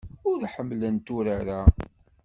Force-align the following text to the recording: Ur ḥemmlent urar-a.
Ur 0.29 0.39
ḥemmlent 0.53 1.07
urar-a. 1.17 1.61